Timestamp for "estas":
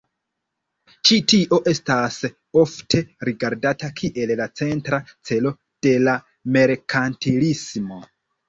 1.71-2.17